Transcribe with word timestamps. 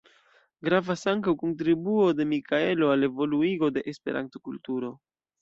Gravas 0.69 1.03
ankaŭ 1.11 1.33
kontribuo 1.41 2.07
de 2.21 2.27
Mikaelo 2.31 2.91
al 2.95 3.09
evoluigo 3.09 3.71
de 3.77 3.87
Esperanto-kulturo. 3.95 4.93